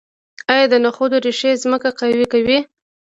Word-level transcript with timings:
آیا 0.53 0.65
د 0.69 0.75
نخودو 0.85 1.17
ریښې 1.25 1.51
ځمکه 1.63 1.89
قوي 1.99 2.25
کوي؟ 2.33 2.59